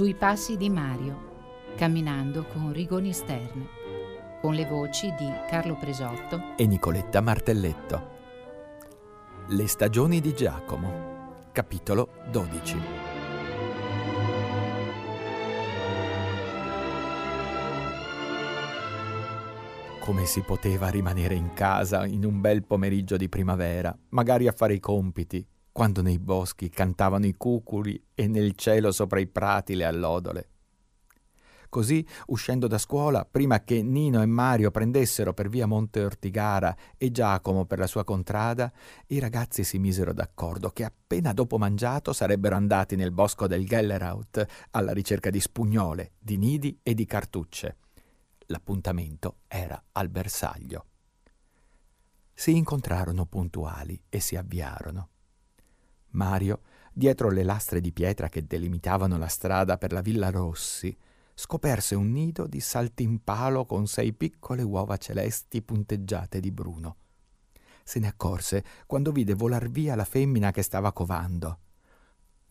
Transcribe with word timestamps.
Sui 0.00 0.14
passi 0.14 0.56
di 0.56 0.70
Mario, 0.70 1.72
camminando 1.76 2.46
con 2.46 2.72
Rigoni 2.72 3.12
Stern, 3.12 3.68
con 4.40 4.54
le 4.54 4.64
voci 4.64 5.12
di 5.14 5.30
Carlo 5.46 5.76
Presotto 5.76 6.56
e 6.56 6.66
Nicoletta 6.66 7.20
Martelletto. 7.20 8.08
Le 9.48 9.66
stagioni 9.66 10.22
di 10.22 10.32
Giacomo, 10.32 11.48
capitolo 11.52 12.12
12. 12.30 12.78
Come 19.98 20.24
si 20.24 20.40
poteva 20.40 20.88
rimanere 20.88 21.34
in 21.34 21.52
casa 21.52 22.06
in 22.06 22.24
un 22.24 22.40
bel 22.40 22.64
pomeriggio 22.64 23.18
di 23.18 23.28
primavera, 23.28 23.94
magari 24.08 24.48
a 24.48 24.52
fare 24.52 24.72
i 24.72 24.80
compiti, 24.80 25.46
quando 25.72 26.02
nei 26.02 26.18
boschi 26.18 26.68
cantavano 26.68 27.26
i 27.26 27.34
cuculi 27.36 28.02
e 28.14 28.26
nel 28.26 28.54
cielo 28.54 28.92
sopra 28.92 29.20
i 29.20 29.26
prati 29.26 29.74
le 29.74 29.84
allodole. 29.84 30.48
Così, 31.70 32.04
uscendo 32.26 32.66
da 32.66 32.78
scuola, 32.78 33.24
prima 33.24 33.62
che 33.62 33.80
Nino 33.80 34.20
e 34.20 34.26
Mario 34.26 34.72
prendessero 34.72 35.32
per 35.32 35.48
via 35.48 35.66
Monte 35.66 36.02
Ortigara 36.02 36.76
e 36.96 37.12
Giacomo 37.12 37.64
per 37.64 37.78
la 37.78 37.86
sua 37.86 38.02
contrada, 38.02 38.72
i 39.06 39.20
ragazzi 39.20 39.62
si 39.62 39.78
misero 39.78 40.12
d'accordo 40.12 40.70
che 40.70 40.82
appena 40.82 41.32
dopo 41.32 41.58
mangiato 41.58 42.12
sarebbero 42.12 42.56
andati 42.56 42.96
nel 42.96 43.12
bosco 43.12 43.46
del 43.46 43.64
Gelleraut 43.64 44.44
alla 44.72 44.92
ricerca 44.92 45.30
di 45.30 45.38
spugnole, 45.38 46.14
di 46.18 46.36
nidi 46.38 46.76
e 46.82 46.92
di 46.92 47.06
cartucce. 47.06 47.76
L'appuntamento 48.46 49.36
era 49.46 49.80
al 49.92 50.08
bersaglio. 50.08 50.86
Si 52.34 52.56
incontrarono 52.56 53.26
puntuali 53.26 54.02
e 54.08 54.18
si 54.18 54.34
avviarono. 54.34 55.09
Mario, 56.10 56.60
dietro 56.92 57.30
le 57.30 57.42
lastre 57.42 57.80
di 57.80 57.92
pietra 57.92 58.28
che 58.28 58.46
delimitavano 58.46 59.16
la 59.18 59.28
strada 59.28 59.78
per 59.78 59.92
la 59.92 60.00
Villa 60.00 60.30
Rossi, 60.30 60.96
scoperse 61.34 61.94
un 61.94 62.10
nido 62.12 62.46
di 62.46 62.60
saltimpalo 62.60 63.64
con 63.64 63.86
sei 63.86 64.12
piccole 64.12 64.62
uova 64.62 64.96
celesti 64.96 65.62
punteggiate 65.62 66.40
di 66.40 66.50
bruno. 66.50 66.96
Se 67.82 67.98
ne 67.98 68.08
accorse 68.08 68.64
quando 68.86 69.10
vide 69.10 69.34
volar 69.34 69.68
via 69.70 69.94
la 69.94 70.04
femmina 70.04 70.50
che 70.50 70.62
stava 70.62 70.92
covando. 70.92 71.58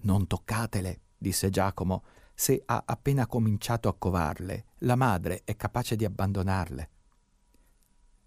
Non 0.02 0.28
toccatele, 0.28 1.02
disse 1.18 1.50
Giacomo, 1.50 2.04
se 2.34 2.64
ha 2.66 2.84
appena 2.86 3.28
cominciato 3.28 3.90
a 3.90 3.96
covarle, 3.98 4.66
la 4.80 4.96
madre 4.96 5.42
è 5.44 5.56
capace 5.56 5.96
di 5.96 6.06
abbandonarle. 6.06 6.90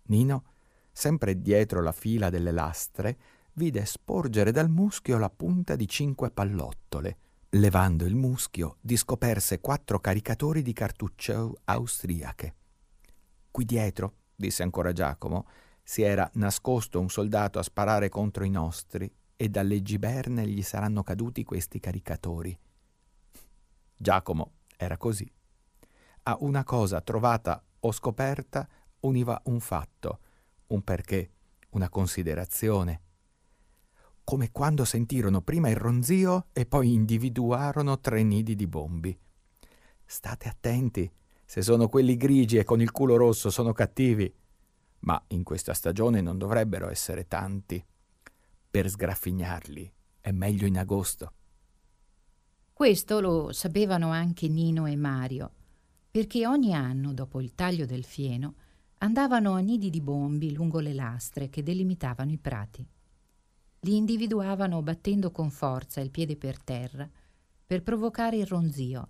Nino, 0.04 0.44
sempre 0.92 1.40
dietro 1.40 1.80
la 1.80 1.92
fila 1.92 2.28
delle 2.28 2.50
lastre, 2.50 3.18
vide 3.54 3.84
sporgere 3.84 4.50
dal 4.50 4.70
muschio 4.70 5.18
la 5.18 5.30
punta 5.30 5.76
di 5.76 5.86
cinque 5.86 6.30
pallottole. 6.30 7.16
Levando 7.50 8.06
il 8.06 8.14
muschio, 8.14 8.76
discoperse 8.80 9.60
quattro 9.60 10.00
caricatori 10.00 10.62
di 10.62 10.72
cartucce 10.72 11.50
austriache. 11.64 12.54
Qui 13.50 13.64
dietro, 13.66 14.14
disse 14.34 14.62
ancora 14.62 14.92
Giacomo, 14.92 15.46
si 15.82 16.00
era 16.00 16.30
nascosto 16.34 16.98
un 16.98 17.10
soldato 17.10 17.58
a 17.58 17.62
sparare 17.62 18.08
contro 18.08 18.44
i 18.44 18.50
nostri 18.50 19.12
e 19.36 19.48
dalle 19.48 19.82
giberne 19.82 20.46
gli 20.46 20.62
saranno 20.62 21.02
caduti 21.02 21.44
questi 21.44 21.78
caricatori. 21.80 22.58
Giacomo 23.94 24.52
era 24.76 24.96
così. 24.96 25.30
A 26.24 26.36
una 26.40 26.64
cosa 26.64 27.00
trovata 27.00 27.62
o 27.80 27.92
scoperta 27.92 28.66
univa 29.00 29.40
un 29.44 29.60
fatto, 29.60 30.20
un 30.68 30.82
perché, 30.82 31.30
una 31.70 31.88
considerazione, 31.88 33.00
come 34.24 34.50
quando 34.52 34.84
sentirono 34.84 35.42
prima 35.42 35.68
il 35.68 35.76
ronzio 35.76 36.46
e 36.52 36.64
poi 36.66 36.92
individuarono 36.92 38.00
tre 38.00 38.22
nidi 38.22 38.54
di 38.54 38.66
bombi. 38.66 39.16
State 40.04 40.48
attenti, 40.48 41.10
se 41.44 41.62
sono 41.62 41.88
quelli 41.88 42.16
grigi 42.16 42.56
e 42.56 42.64
con 42.64 42.80
il 42.80 42.92
culo 42.92 43.16
rosso 43.16 43.50
sono 43.50 43.72
cattivi, 43.72 44.32
ma 45.00 45.22
in 45.28 45.42
questa 45.42 45.74
stagione 45.74 46.20
non 46.20 46.38
dovrebbero 46.38 46.88
essere 46.88 47.26
tanti. 47.26 47.84
Per 48.70 48.88
sgraffignarli 48.88 49.92
è 50.20 50.30
meglio 50.30 50.66
in 50.66 50.78
agosto. 50.78 51.32
Questo 52.72 53.20
lo 53.20 53.52
sapevano 53.52 54.10
anche 54.10 54.48
Nino 54.48 54.86
e 54.86 54.96
Mario, 54.96 55.52
perché 56.10 56.46
ogni 56.46 56.74
anno, 56.74 57.12
dopo 57.12 57.40
il 57.40 57.54
taglio 57.54 57.86
del 57.86 58.04
fieno, 58.04 58.54
andavano 58.98 59.54
a 59.54 59.58
nidi 59.58 59.90
di 59.90 60.00
bombi 60.00 60.52
lungo 60.52 60.78
le 60.78 60.94
lastre 60.94 61.50
che 61.50 61.62
delimitavano 61.62 62.30
i 62.30 62.38
prati 62.38 62.86
li 63.84 63.96
individuavano 63.96 64.80
battendo 64.80 65.32
con 65.32 65.50
forza 65.50 66.00
il 66.00 66.10
piede 66.10 66.36
per 66.36 66.62
terra 66.62 67.08
per 67.66 67.82
provocare 67.82 68.36
il 68.36 68.46
ronzio 68.46 69.08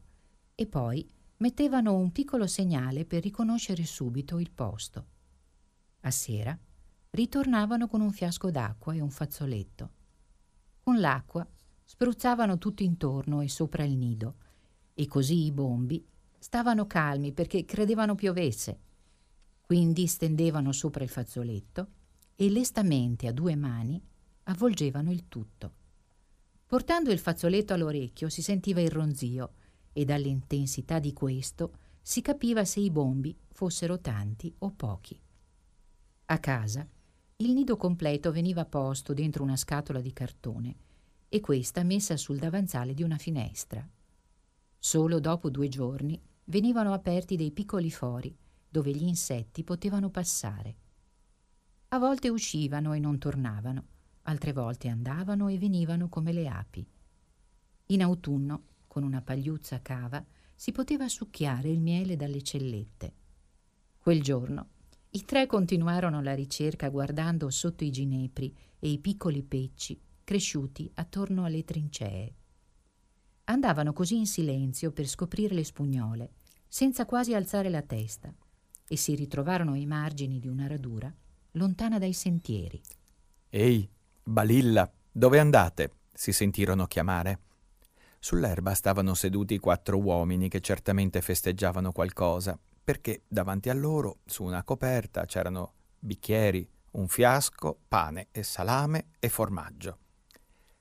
e 0.54 0.66
poi 0.66 1.06
mettevano 1.38 1.94
un 1.94 2.10
piccolo 2.10 2.46
segnale 2.46 3.04
per 3.04 3.22
riconoscere 3.22 3.84
subito 3.84 4.38
il 4.38 4.50
posto. 4.50 5.06
A 6.00 6.10
sera 6.10 6.58
ritornavano 7.10 7.86
con 7.86 8.00
un 8.00 8.12
fiasco 8.12 8.50
d'acqua 8.50 8.94
e 8.94 9.00
un 9.00 9.10
fazzoletto. 9.10 9.90
Con 10.82 11.00
l'acqua 11.00 11.46
spruzzavano 11.84 12.56
tutto 12.56 12.82
intorno 12.82 13.42
e 13.42 13.48
sopra 13.50 13.84
il 13.84 13.96
nido 13.96 14.36
e 14.94 15.06
così 15.06 15.44
i 15.44 15.52
bombi 15.52 16.02
stavano 16.38 16.86
calmi 16.86 17.32
perché 17.32 17.66
credevano 17.66 18.14
piovesse. 18.14 18.80
Quindi 19.60 20.06
stendevano 20.06 20.72
sopra 20.72 21.04
il 21.04 21.10
fazzoletto 21.10 21.88
e 22.36 22.48
lestamente 22.48 23.26
a 23.26 23.32
due 23.32 23.54
mani 23.54 24.02
avvolgevano 24.52 25.10
il 25.10 25.28
tutto. 25.28 25.72
Portando 26.66 27.10
il 27.10 27.18
fazzoletto 27.18 27.72
all'orecchio 27.72 28.28
si 28.28 28.42
sentiva 28.42 28.80
il 28.80 28.90
ronzio 28.90 29.54
e 29.92 30.04
dall'intensità 30.04 30.98
di 30.98 31.12
questo 31.12 31.78
si 32.00 32.20
capiva 32.20 32.64
se 32.64 32.80
i 32.80 32.90
bombi 32.90 33.36
fossero 33.50 34.00
tanti 34.00 34.54
o 34.58 34.70
pochi. 34.72 35.18
A 36.26 36.38
casa 36.38 36.86
il 37.36 37.52
nido 37.52 37.76
completo 37.76 38.30
veniva 38.30 38.64
posto 38.64 39.12
dentro 39.12 39.42
una 39.42 39.56
scatola 39.56 40.00
di 40.00 40.12
cartone 40.12 40.76
e 41.28 41.40
questa 41.40 41.82
messa 41.82 42.16
sul 42.16 42.38
davanzale 42.38 42.94
di 42.94 43.02
una 43.02 43.18
finestra. 43.18 43.86
Solo 44.78 45.18
dopo 45.18 45.50
due 45.50 45.68
giorni 45.68 46.20
venivano 46.44 46.92
aperti 46.92 47.36
dei 47.36 47.52
piccoli 47.52 47.90
fori 47.90 48.36
dove 48.68 48.90
gli 48.90 49.04
insetti 49.04 49.64
potevano 49.64 50.10
passare. 50.10 50.76
A 51.88 51.98
volte 51.98 52.28
uscivano 52.28 52.94
e 52.94 52.98
non 52.98 53.18
tornavano, 53.18 53.86
altre 54.22 54.52
volte 54.52 54.88
andavano 54.88 55.48
e 55.48 55.58
venivano 55.58 56.08
come 56.08 56.32
le 56.32 56.48
api. 56.48 56.86
In 57.86 58.02
autunno, 58.02 58.64
con 58.86 59.02
una 59.02 59.22
pagliuzza 59.22 59.80
cava, 59.80 60.24
si 60.54 60.72
poteva 60.72 61.08
succhiare 61.08 61.68
il 61.68 61.80
miele 61.80 62.16
dalle 62.16 62.42
cellette. 62.42 63.14
Quel 63.98 64.22
giorno 64.22 64.68
i 65.10 65.24
tre 65.24 65.46
continuarono 65.46 66.22
la 66.22 66.34
ricerca 66.34 66.88
guardando 66.88 67.50
sotto 67.50 67.84
i 67.84 67.90
ginepri 67.90 68.54
e 68.78 68.90
i 68.90 68.98
piccoli 68.98 69.42
pecci 69.42 70.00
cresciuti 70.24 70.90
attorno 70.94 71.44
alle 71.44 71.64
trincee. 71.64 72.34
Andavano 73.44 73.92
così 73.92 74.16
in 74.16 74.26
silenzio 74.26 74.92
per 74.92 75.06
scoprire 75.06 75.54
le 75.54 75.64
spugnole, 75.64 76.30
senza 76.66 77.04
quasi 77.04 77.34
alzare 77.34 77.68
la 77.68 77.82
testa, 77.82 78.34
e 78.88 78.96
si 78.96 79.14
ritrovarono 79.14 79.72
ai 79.72 79.84
margini 79.84 80.38
di 80.38 80.48
una 80.48 80.66
radura, 80.66 81.12
lontana 81.52 81.98
dai 81.98 82.12
sentieri. 82.12 82.80
Ehi, 83.50 83.86
Balilla, 84.24 84.88
dove 85.10 85.40
andate? 85.40 85.96
si 86.14 86.32
sentirono 86.32 86.86
chiamare. 86.86 87.40
Sull'erba 88.20 88.72
stavano 88.72 89.14
seduti 89.14 89.58
quattro 89.58 89.98
uomini 89.98 90.48
che 90.48 90.60
certamente 90.60 91.20
festeggiavano 91.20 91.90
qualcosa, 91.90 92.56
perché 92.84 93.22
davanti 93.26 93.68
a 93.68 93.74
loro, 93.74 94.18
su 94.24 94.44
una 94.44 94.62
coperta, 94.62 95.24
c'erano 95.24 95.72
bicchieri, 95.98 96.68
un 96.92 97.08
fiasco, 97.08 97.80
pane 97.88 98.28
e 98.30 98.44
salame 98.44 99.06
e 99.18 99.28
formaggio. 99.28 99.98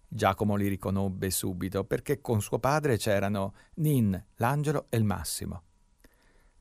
Giacomo 0.07 0.55
li 0.55 0.67
riconobbe 0.67 1.31
subito 1.31 1.83
perché 1.83 2.21
con 2.21 2.41
suo 2.43 2.59
padre 2.59 2.97
c'erano 2.97 3.55
Nin, 3.75 4.23
l'angelo 4.35 4.85
e 4.89 4.97
il 4.97 5.03
Massimo. 5.03 5.63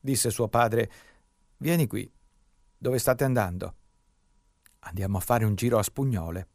Disse 0.00 0.30
suo 0.30 0.48
padre: 0.48 0.90
Vieni 1.58 1.86
qui. 1.86 2.10
Dove 2.78 2.98
state 2.98 3.24
andando? 3.24 3.74
Andiamo 4.78 5.18
a 5.18 5.20
fare 5.20 5.44
un 5.44 5.54
giro 5.56 5.76
a 5.76 5.82
Spugnole. 5.82 6.48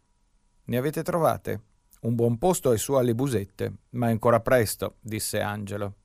Ne 0.68 0.78
avete 0.78 1.04
trovate? 1.04 1.62
Un 2.02 2.16
buon 2.16 2.40
posto 2.40 2.72
è 2.72 2.78
su 2.78 2.94
alle 2.94 3.14
busette, 3.14 3.74
ma 3.92 4.08
è 4.08 4.12
ancora 4.12 4.40
presto, 4.40 4.96
disse 5.00 5.40
Angelo. 5.40 5.96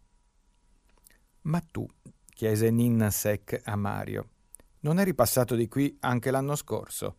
Ma 1.42 1.60
tu, 1.60 1.86
chiese 2.26 2.70
Ninna 2.70 3.10
Sec 3.10 3.58
a 3.64 3.74
Mario, 3.76 4.28
non 4.80 4.98
eri 4.98 5.14
passato 5.14 5.54
di 5.54 5.66
qui 5.66 5.96
anche 6.00 6.30
l'anno 6.30 6.56
scorso? 6.56 7.16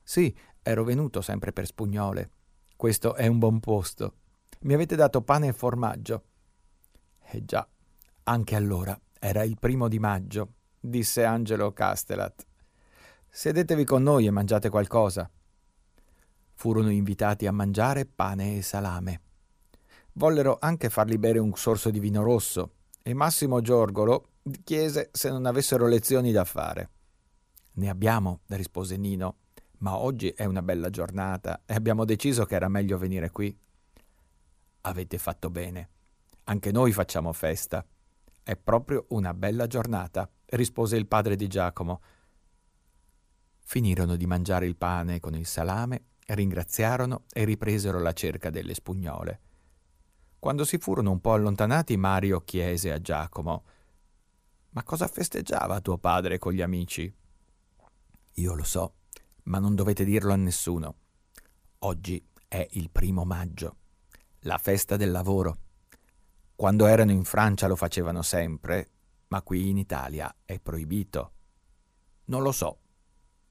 Sì, 0.00 0.32
ero 0.62 0.84
venuto 0.84 1.20
sempre 1.22 1.52
per 1.52 1.66
Spugnole. 1.66 2.30
Questo 2.76 3.16
è 3.16 3.26
un 3.26 3.38
buon 3.38 3.58
posto. 3.58 4.14
Mi 4.60 4.74
avete 4.74 4.94
dato 4.94 5.22
pane 5.22 5.48
e 5.48 5.52
formaggio. 5.52 6.24
Eh 7.20 7.44
già, 7.44 7.66
anche 8.24 8.54
allora 8.54 8.96
era 9.18 9.42
il 9.42 9.58
primo 9.58 9.88
di 9.88 9.98
maggio, 9.98 10.52
disse 10.78 11.24
Angelo 11.24 11.72
Castellat. 11.72 12.46
Sedetevi 13.28 13.84
con 13.84 14.04
noi 14.04 14.26
e 14.26 14.30
mangiate 14.30 14.68
qualcosa. 14.68 15.28
Furono 16.58 16.90
invitati 16.90 17.46
a 17.46 17.52
mangiare 17.52 18.06
pane 18.06 18.56
e 18.56 18.62
salame. 18.62 19.20
Vollero 20.14 20.56
anche 20.58 20.88
fargli 20.88 21.18
bere 21.18 21.38
un 21.38 21.52
sorso 21.54 21.90
di 21.90 22.00
vino 22.00 22.22
rosso 22.22 22.72
e 23.02 23.12
Massimo 23.12 23.60
Giorgolo 23.60 24.30
chiese 24.64 25.10
se 25.12 25.28
non 25.28 25.44
avessero 25.44 25.86
lezioni 25.86 26.32
da 26.32 26.44
fare. 26.44 26.90
Ne 27.72 27.90
abbiamo, 27.90 28.40
rispose 28.46 28.96
Nino, 28.96 29.40
ma 29.78 29.98
oggi 29.98 30.30
è 30.30 30.46
una 30.46 30.62
bella 30.62 30.88
giornata 30.88 31.62
e 31.66 31.74
abbiamo 31.74 32.06
deciso 32.06 32.46
che 32.46 32.54
era 32.54 32.68
meglio 32.68 32.96
venire 32.96 33.30
qui. 33.30 33.54
Avete 34.80 35.18
fatto 35.18 35.50
bene. 35.50 35.90
Anche 36.44 36.72
noi 36.72 36.90
facciamo 36.92 37.34
festa. 37.34 37.84
È 38.42 38.56
proprio 38.56 39.04
una 39.10 39.34
bella 39.34 39.66
giornata, 39.66 40.26
rispose 40.46 40.96
il 40.96 41.06
padre 41.06 41.36
di 41.36 41.48
Giacomo. 41.48 42.00
Finirono 43.58 44.16
di 44.16 44.26
mangiare 44.26 44.64
il 44.64 44.76
pane 44.76 45.20
con 45.20 45.34
il 45.34 45.44
salame, 45.44 46.04
ringraziarono 46.26 47.24
e 47.32 47.44
ripresero 47.44 48.00
la 48.00 48.12
cerca 48.12 48.50
delle 48.50 48.74
spugnole. 48.74 49.40
Quando 50.38 50.64
si 50.64 50.78
furono 50.78 51.10
un 51.10 51.20
po' 51.20 51.32
allontanati, 51.32 51.96
Mario 51.96 52.40
chiese 52.42 52.92
a 52.92 53.00
Giacomo 53.00 53.64
Ma 54.70 54.82
cosa 54.82 55.08
festeggiava 55.08 55.80
tuo 55.80 55.98
padre 55.98 56.38
con 56.38 56.52
gli 56.52 56.60
amici? 56.60 57.12
Io 58.34 58.54
lo 58.54 58.64
so, 58.64 58.94
ma 59.44 59.58
non 59.58 59.74
dovete 59.74 60.04
dirlo 60.04 60.32
a 60.32 60.36
nessuno. 60.36 60.96
Oggi 61.80 62.22
è 62.46 62.66
il 62.72 62.90
primo 62.90 63.24
maggio, 63.24 63.76
la 64.40 64.58
festa 64.58 64.96
del 64.96 65.10
lavoro. 65.10 65.58
Quando 66.54 66.86
erano 66.86 67.12
in 67.12 67.24
Francia 67.24 67.66
lo 67.66 67.76
facevano 67.76 68.22
sempre, 68.22 68.90
ma 69.28 69.42
qui 69.42 69.68
in 69.70 69.78
Italia 69.78 70.34
è 70.44 70.60
proibito. 70.60 71.32
Non 72.26 72.42
lo 72.42 72.52
so 72.52 72.78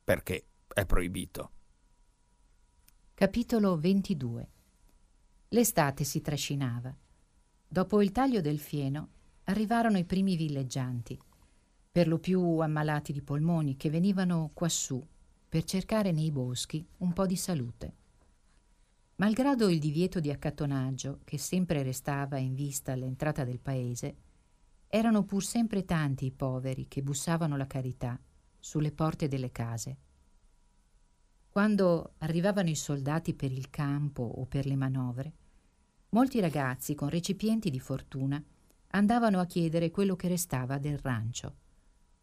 perché 0.03 0.45
è 0.73 0.85
proibito. 0.85 1.54
Capitolo 3.17 3.77
22 3.77 4.49
L'estate 5.47 6.03
si 6.03 6.19
trascinava. 6.19 6.93
Dopo 7.65 8.01
il 8.01 8.11
taglio 8.11 8.41
del 8.41 8.59
fieno 8.59 9.07
arrivarono 9.45 9.97
i 9.97 10.03
primi 10.03 10.35
villeggianti, 10.35 11.17
per 11.93 12.09
lo 12.09 12.19
più 12.19 12.59
ammalati 12.59 13.13
di 13.13 13.21
polmoni, 13.21 13.77
che 13.77 13.89
venivano 13.89 14.51
quassù 14.53 15.01
per 15.47 15.63
cercare 15.63 16.11
nei 16.11 16.29
boschi 16.29 16.85
un 16.97 17.13
po' 17.13 17.25
di 17.25 17.37
salute. 17.37 17.93
Malgrado 19.15 19.69
il 19.69 19.79
divieto 19.79 20.19
di 20.19 20.29
accattonaggio 20.29 21.21
che 21.23 21.37
sempre 21.37 21.83
restava 21.83 22.37
in 22.37 22.53
vista 22.53 22.91
all'entrata 22.91 23.45
del 23.45 23.61
paese, 23.61 24.15
erano 24.87 25.23
pur 25.23 25.41
sempre 25.41 25.85
tanti 25.85 26.25
i 26.25 26.31
poveri 26.31 26.89
che 26.89 27.01
bussavano 27.01 27.55
la 27.55 27.65
carità 27.65 28.19
sulle 28.59 28.91
porte 28.91 29.29
delle 29.29 29.53
case. 29.53 29.99
Quando 31.55 32.15
arrivavano 32.17 32.67
i 32.67 32.75
soldati 32.75 33.33
per 33.33 33.49
il 33.49 33.69
campo 33.69 34.23
o 34.23 34.45
per 34.45 34.65
le 34.65 34.75
manovre, 34.75 35.33
molti 36.09 36.41
ragazzi 36.41 36.95
con 36.95 37.07
recipienti 37.07 37.69
di 37.69 37.79
fortuna 37.79 38.43
andavano 38.87 39.39
a 39.39 39.45
chiedere 39.45 39.89
quello 39.89 40.17
che 40.17 40.27
restava 40.27 40.79
del 40.79 40.97
rancio, 40.97 41.55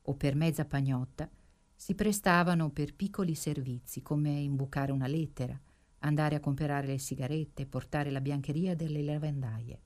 o 0.02 0.14
per 0.17 0.34
mezza 0.34 0.67
pagnotta 0.67 1.31
si 1.75 1.94
prestavano 1.94 2.69
per 2.73 2.94
piccoli 2.94 3.34
servizi 3.34 4.02
come 4.02 4.38
imbucare 4.38 4.93
una 4.93 5.06
lettera, 5.06 5.58
andare 6.00 6.34
a 6.34 6.40
comprare 6.40 6.88
le 6.88 6.99
sigarette, 6.99 7.64
portare 7.64 8.11
la 8.11 8.20
biancheria 8.20 8.76
delle 8.76 9.02
lavandaie. 9.02 9.81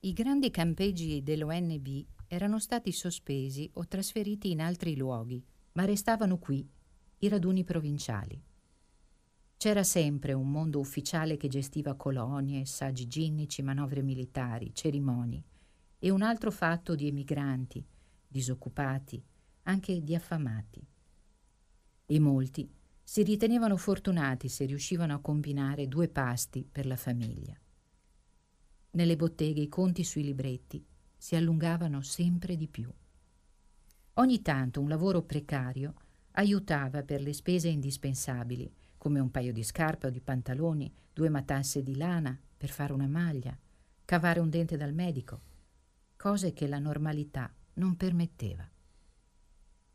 I 0.00 0.12
grandi 0.14 0.50
campeggi 0.50 1.22
dell'ONB 1.22 1.86
erano 2.28 2.58
stati 2.58 2.92
sospesi 2.92 3.68
o 3.74 3.86
trasferiti 3.86 4.52
in 4.52 4.62
altri 4.62 4.96
luoghi, 4.96 5.44
ma 5.72 5.84
restavano 5.84 6.38
qui 6.38 6.66
i 7.18 7.28
raduni 7.28 7.62
provinciali. 7.62 8.42
C'era 9.58 9.82
sempre 9.82 10.34
un 10.34 10.50
mondo 10.50 10.78
ufficiale 10.78 11.38
che 11.38 11.48
gestiva 11.48 11.94
colonie, 11.94 12.66
saggi 12.66 13.08
ginnici, 13.08 13.62
manovre 13.62 14.02
militari, 14.02 14.74
cerimonie 14.74 15.42
e 15.98 16.10
un 16.10 16.20
altro 16.20 16.50
fatto 16.50 16.94
di 16.94 17.06
emigranti, 17.06 17.84
disoccupati, 18.28 19.22
anche 19.62 20.02
di 20.02 20.14
affamati. 20.14 20.86
E 22.04 22.18
molti 22.20 22.70
si 23.02 23.22
ritenevano 23.22 23.78
fortunati 23.78 24.48
se 24.48 24.66
riuscivano 24.66 25.14
a 25.14 25.20
combinare 25.20 25.88
due 25.88 26.08
pasti 26.08 26.68
per 26.70 26.84
la 26.84 26.96
famiglia. 26.96 27.58
Nelle 28.90 29.16
botteghe 29.16 29.62
i 29.62 29.68
conti 29.68 30.04
sui 30.04 30.22
libretti 30.22 30.84
si 31.16 31.34
allungavano 31.34 32.02
sempre 32.02 32.56
di 32.56 32.68
più. 32.68 32.92
Ogni 34.14 34.42
tanto 34.42 34.82
un 34.82 34.88
lavoro 34.88 35.22
precario 35.22 35.94
aiutava 36.32 37.02
per 37.02 37.22
le 37.22 37.32
spese 37.32 37.68
indispensabili 37.68 38.70
come 39.06 39.20
un 39.20 39.30
paio 39.30 39.52
di 39.52 39.62
scarpe 39.62 40.08
o 40.08 40.10
di 40.10 40.20
pantaloni, 40.20 40.92
due 41.12 41.28
matasse 41.28 41.80
di 41.80 41.94
lana 41.94 42.36
per 42.56 42.70
fare 42.70 42.92
una 42.92 43.06
maglia, 43.06 43.56
cavare 44.04 44.40
un 44.40 44.50
dente 44.50 44.76
dal 44.76 44.92
medico, 44.92 45.42
cose 46.16 46.52
che 46.52 46.66
la 46.66 46.80
normalità 46.80 47.54
non 47.74 47.96
permetteva. 47.96 48.68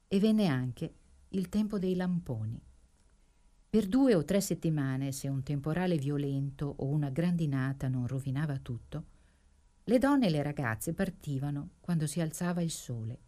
E 0.07 0.19
venne 0.21 0.47
anche 0.47 0.93
il 1.27 1.49
tempo 1.49 1.77
dei 1.77 1.95
lamponi. 1.95 2.57
Per 3.69 3.85
due 3.87 4.15
o 4.15 4.23
tre 4.23 4.39
settimane, 4.39 5.11
se 5.11 5.27
un 5.27 5.43
temporale 5.43 5.97
violento 5.97 6.73
o 6.77 6.85
una 6.85 7.09
grandinata 7.09 7.89
non 7.89 8.07
rovinava 8.07 8.59
tutto, 8.59 9.05
le 9.83 9.97
donne 9.97 10.27
e 10.27 10.29
le 10.29 10.41
ragazze 10.41 10.93
partivano 10.93 11.71
quando 11.81 12.07
si 12.07 12.21
alzava 12.21 12.61
il 12.61 12.71
sole 12.71 13.19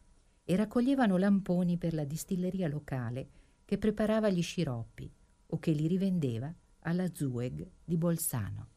e 0.46 0.56
raccoglievano 0.56 1.18
lamponi 1.18 1.78
per 1.78 1.94
la 1.94 2.06
distilleria 2.06 2.70
locale 2.70 3.28
che 3.66 3.78
preparava 3.78 4.30
gli 4.30 4.42
sciroppi 4.42 5.12
o 5.54 5.60
che 5.60 5.72
li 5.72 5.88
rivendeva 5.88 6.52
alla 6.82 7.08
Zueg 7.14 7.66
di 7.84 7.96
Bolzano. 7.96 8.68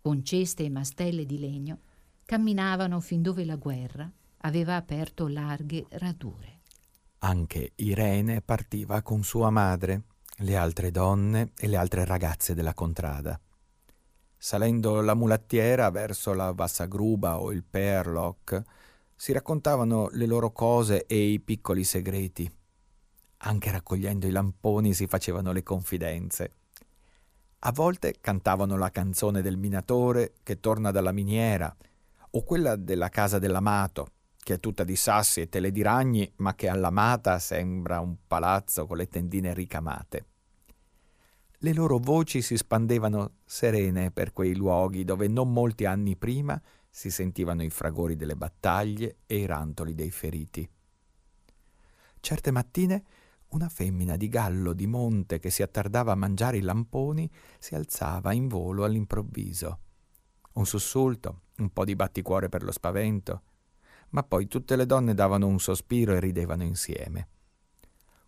Con 0.00 0.24
ceste 0.24 0.64
e 0.64 0.70
mastelle 0.70 1.24
di 1.24 1.38
legno 1.38 1.80
camminavano 2.24 3.00
fin 3.00 3.22
dove 3.22 3.44
la 3.44 3.56
guerra 3.56 4.10
aveva 4.38 4.76
aperto 4.76 5.28
larghe 5.28 5.86
radure. 5.90 6.60
Anche 7.20 7.72
Irene 7.76 8.42
partiva 8.42 9.02
con 9.02 9.22
sua 9.22 9.50
madre, 9.50 10.02
le 10.38 10.56
altre 10.56 10.90
donne 10.90 11.52
e 11.56 11.66
le 11.68 11.76
altre 11.76 12.04
ragazze 12.04 12.54
della 12.54 12.74
contrada. 12.74 13.40
Salendo 14.36 15.00
la 15.00 15.14
mulattiera 15.14 15.90
verso 15.90 16.32
la 16.32 16.52
Vassagruba 16.52 17.40
o 17.40 17.52
il 17.52 17.64
Perlock, 17.64 18.62
si 19.14 19.32
raccontavano 19.32 20.08
le 20.12 20.26
loro 20.26 20.52
cose 20.52 21.06
e 21.06 21.32
i 21.32 21.40
piccoli 21.40 21.82
segreti. 21.82 22.57
Anche 23.38 23.70
raccogliendo 23.70 24.26
i 24.26 24.30
lamponi 24.30 24.94
si 24.94 25.06
facevano 25.06 25.52
le 25.52 25.62
confidenze. 25.62 26.52
A 27.60 27.72
volte 27.72 28.16
cantavano 28.20 28.76
la 28.76 28.90
canzone 28.90 29.42
del 29.42 29.56
minatore 29.56 30.34
che 30.42 30.60
torna 30.60 30.90
dalla 30.90 31.12
miniera, 31.12 31.74
o 32.30 32.42
quella 32.42 32.76
della 32.76 33.08
casa 33.08 33.38
dell'amato, 33.38 34.08
che 34.36 34.54
è 34.54 34.60
tutta 34.60 34.84
di 34.84 34.96
sassi 34.96 35.40
e 35.40 35.48
tele 35.48 35.70
di 35.70 35.82
ragni, 35.82 36.30
ma 36.36 36.54
che 36.54 36.68
all'amata 36.68 37.38
sembra 37.38 38.00
un 38.00 38.16
palazzo 38.26 38.86
con 38.86 38.96
le 38.96 39.08
tendine 39.08 39.54
ricamate. 39.54 40.26
Le 41.58 41.72
loro 41.72 41.98
voci 41.98 42.40
si 42.40 42.56
spandevano 42.56 43.38
serene 43.44 44.10
per 44.12 44.32
quei 44.32 44.54
luoghi 44.54 45.04
dove 45.04 45.26
non 45.26 45.52
molti 45.52 45.84
anni 45.84 46.16
prima 46.16 46.60
si 46.88 47.10
sentivano 47.10 47.62
i 47.62 47.70
fragori 47.70 48.14
delle 48.14 48.36
battaglie 48.36 49.18
e 49.26 49.38
i 49.38 49.46
rantoli 49.46 49.94
dei 49.94 50.10
feriti. 50.10 50.68
Certe 52.20 52.50
mattine 52.50 53.04
una 53.50 53.68
femmina 53.68 54.16
di 54.16 54.28
gallo 54.28 54.72
di 54.72 54.86
monte 54.86 55.38
che 55.38 55.50
si 55.50 55.62
attardava 55.62 56.12
a 56.12 56.16
mangiare 56.16 56.58
i 56.58 56.62
lamponi 56.62 57.30
si 57.58 57.74
alzava 57.74 58.32
in 58.32 58.46
volo 58.46 58.84
all'improvviso. 58.84 59.78
Un 60.54 60.66
sussulto, 60.66 61.42
un 61.58 61.70
po' 61.70 61.84
di 61.84 61.96
batticuore 61.96 62.48
per 62.48 62.62
lo 62.62 62.72
spavento, 62.72 63.42
ma 64.10 64.22
poi 64.22 64.48
tutte 64.48 64.76
le 64.76 64.86
donne 64.86 65.14
davano 65.14 65.46
un 65.46 65.60
sospiro 65.60 66.14
e 66.14 66.20
ridevano 66.20 66.62
insieme. 66.62 67.28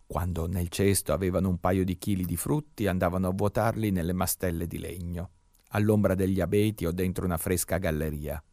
Quando 0.07 0.47
nel 0.47 0.69
cesto 0.69 1.13
avevano 1.13 1.49
un 1.49 1.59
paio 1.59 1.85
di 1.85 1.97
chili 1.97 2.25
di 2.25 2.35
frutti 2.35 2.87
andavano 2.87 3.29
a 3.29 3.33
vuotarli 3.33 3.91
nelle 3.91 4.13
mastelle 4.13 4.67
di 4.67 4.77
legno, 4.77 5.29
all'ombra 5.69 6.15
degli 6.15 6.41
abeti 6.41 6.85
o 6.85 6.91
dentro 6.91 7.25
una 7.25 7.37
fresca 7.37 7.77
galleria. 7.77 8.43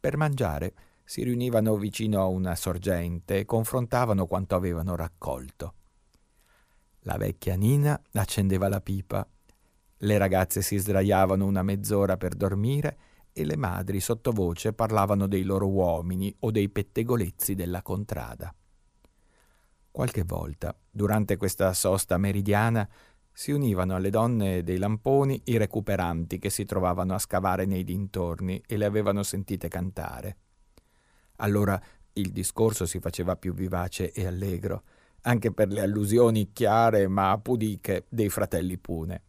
Per 0.00 0.16
mangiare 0.16 0.74
si 1.04 1.22
riunivano 1.22 1.76
vicino 1.76 2.20
a 2.20 2.26
una 2.26 2.54
sorgente 2.54 3.38
e 3.38 3.44
confrontavano 3.44 4.26
quanto 4.26 4.54
avevano 4.54 4.96
raccolto. 4.96 5.74
La 7.00 7.16
vecchia 7.16 7.54
Nina 7.54 8.00
accendeva 8.12 8.68
la 8.68 8.80
pipa, 8.80 9.26
le 9.98 10.18
ragazze 10.18 10.60
si 10.60 10.76
sdraiavano 10.76 11.46
una 11.46 11.62
mezz'ora 11.62 12.16
per 12.16 12.34
dormire 12.34 12.98
e 13.32 13.44
le 13.44 13.56
madri 13.56 14.00
sottovoce 14.00 14.72
parlavano 14.72 15.26
dei 15.26 15.42
loro 15.44 15.68
uomini 15.68 16.34
o 16.40 16.50
dei 16.50 16.68
pettegolezzi 16.68 17.54
della 17.54 17.82
contrada. 17.82 18.54
Qualche 19.90 20.24
volta, 20.24 20.76
durante 20.90 21.36
questa 21.36 21.72
sosta 21.72 22.18
meridiana, 22.18 22.88
si 23.32 23.50
univano 23.50 23.94
alle 23.94 24.10
donne 24.10 24.62
dei 24.62 24.78
lamponi 24.78 25.40
i 25.44 25.56
recuperanti 25.56 26.38
che 26.38 26.50
si 26.50 26.64
trovavano 26.64 27.14
a 27.14 27.18
scavare 27.18 27.64
nei 27.64 27.82
dintorni 27.82 28.62
e 28.66 28.76
le 28.76 28.84
avevano 28.84 29.22
sentite 29.22 29.68
cantare. 29.68 30.36
Allora 31.36 31.80
il 32.14 32.30
discorso 32.30 32.86
si 32.86 33.00
faceva 33.00 33.36
più 33.36 33.54
vivace 33.54 34.12
e 34.12 34.26
allegro, 34.26 34.82
anche 35.22 35.52
per 35.52 35.68
le 35.68 35.80
allusioni 35.80 36.52
chiare 36.52 37.08
ma 37.08 37.38
pudiche 37.38 38.04
dei 38.08 38.28
fratelli 38.28 38.78
Pune. 38.78 39.22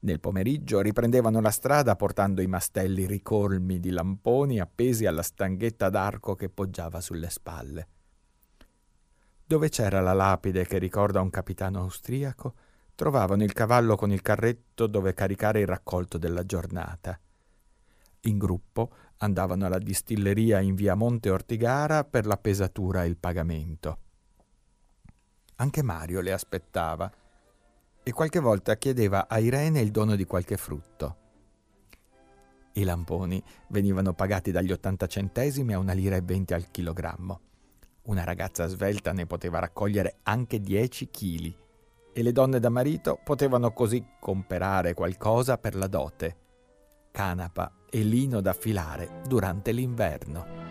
Nel 0.00 0.20
pomeriggio 0.20 0.80
riprendevano 0.80 1.40
la 1.40 1.50
strada 1.50 1.96
portando 1.96 2.42
i 2.42 2.46
mastelli 2.46 3.06
ricolmi 3.06 3.80
di 3.80 3.90
lamponi 3.90 4.60
appesi 4.60 5.06
alla 5.06 5.22
stanghetta 5.22 5.88
d'arco 5.88 6.34
che 6.34 6.50
poggiava 6.50 7.00
sulle 7.00 7.30
spalle. 7.30 7.88
Dove 9.46 9.70
c'era 9.70 10.00
la 10.00 10.12
lapide 10.12 10.66
che 10.66 10.76
ricorda 10.76 11.22
un 11.22 11.30
capitano 11.30 11.80
austriaco, 11.80 12.54
trovavano 12.94 13.44
il 13.44 13.52
cavallo 13.54 13.96
con 13.96 14.12
il 14.12 14.20
carretto 14.20 14.86
dove 14.86 15.14
caricare 15.14 15.60
il 15.60 15.66
raccolto 15.66 16.18
della 16.18 16.44
giornata. 16.44 17.18
In 18.26 18.38
gruppo 18.38 18.90
andavano 19.18 19.66
alla 19.66 19.78
distilleria 19.78 20.60
in 20.60 20.74
via 20.74 20.94
Monte 20.94 21.28
Ortigara 21.28 22.04
per 22.04 22.26
la 22.26 22.38
pesatura 22.38 23.04
e 23.04 23.08
il 23.08 23.18
pagamento. 23.18 23.98
Anche 25.56 25.82
Mario 25.82 26.20
le 26.20 26.32
aspettava 26.32 27.12
e 28.02 28.12
qualche 28.12 28.40
volta 28.40 28.76
chiedeva 28.76 29.28
a 29.28 29.38
Irene 29.38 29.80
il 29.80 29.90
dono 29.90 30.16
di 30.16 30.24
qualche 30.24 30.56
frutto. 30.56 31.16
I 32.72 32.84
lamponi 32.84 33.42
venivano 33.68 34.14
pagati 34.14 34.50
dagli 34.50 34.72
80 34.72 35.06
centesimi 35.06 35.74
a 35.74 35.78
una 35.78 35.92
lira 35.92 36.16
e 36.16 36.22
20 36.22 36.54
al 36.54 36.70
chilogrammo. 36.70 37.40
Una 38.04 38.24
ragazza 38.24 38.66
svelta 38.66 39.12
ne 39.12 39.26
poteva 39.26 39.58
raccogliere 39.58 40.18
anche 40.22 40.60
10 40.60 41.10
chili 41.10 41.56
e 42.12 42.22
le 42.22 42.32
donne 42.32 42.58
da 42.58 42.70
marito 42.70 43.18
potevano 43.22 43.72
così 43.72 44.04
comperare 44.18 44.94
qualcosa 44.94 45.58
per 45.58 45.74
la 45.74 45.86
dote, 45.86 46.36
canapa 47.10 47.70
e 47.94 48.02
lino 48.02 48.40
da 48.40 48.54
filare 48.54 49.20
durante 49.28 49.70
l'inverno. 49.70 50.63